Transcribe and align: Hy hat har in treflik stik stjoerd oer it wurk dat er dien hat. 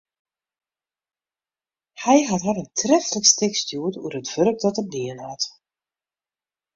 Hy 2.01 2.17
hat 2.29 2.45
har 2.47 2.57
in 2.61 2.71
treflik 2.79 3.25
stik 3.33 3.53
stjoerd 3.61 3.95
oer 4.03 4.13
it 4.19 4.31
wurk 4.35 4.57
dat 4.61 4.79
er 4.81 4.87
dien 4.93 5.19
hat. 5.27 5.43